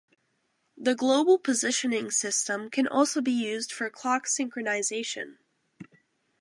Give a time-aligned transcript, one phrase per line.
[0.77, 5.35] The Global Positioning System can also be used for clock synchronization.